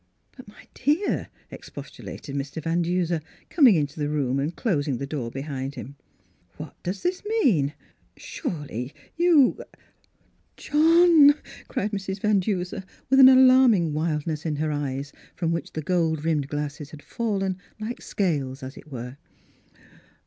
[0.35, 2.59] "But my dear," expostulated Mr.
[2.59, 5.95] Van Duser, coming into the room and closing the door behind him.
[6.57, 7.75] "What does this mean.?
[8.17, 9.61] Surely, you
[10.57, 11.35] —""John 1"
[11.67, 12.19] cried Mrs.
[12.19, 16.89] Van Duser, with an alarming wildness in her eyes, from which the gold rimmed glasses
[16.89, 19.17] had fallen, like scales, as it were.